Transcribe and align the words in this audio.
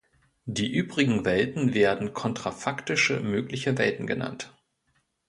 Die 0.47 0.73
übrigen 0.75 1.25
Welten 1.25 1.75
werden 1.75 2.15
kontrafaktische 2.15 3.19
mögliche 3.19 3.77
Welten 3.77 4.07
genannt. 4.07 4.51